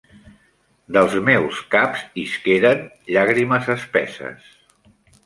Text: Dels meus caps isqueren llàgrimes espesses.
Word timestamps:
Dels 0.95 1.17
meus 1.27 1.59
caps 1.75 2.01
isqueren 2.21 2.81
llàgrimes 3.13 3.69
espesses. 3.75 4.49